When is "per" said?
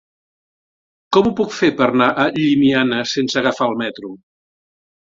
1.83-1.89